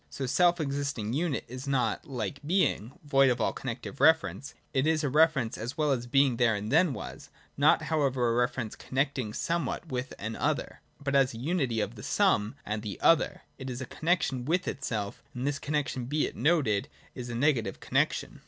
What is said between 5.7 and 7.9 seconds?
well as Being there and then was, not